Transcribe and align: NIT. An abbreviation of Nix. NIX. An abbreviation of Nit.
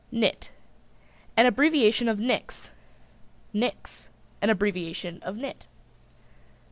NIT. 0.11 0.49
An 1.37 1.45
abbreviation 1.45 2.09
of 2.09 2.17
Nix. 2.17 2.71
NIX. 3.53 4.09
An 4.41 4.49
abbreviation 4.49 5.21
of 5.21 5.35
Nit. 5.37 5.67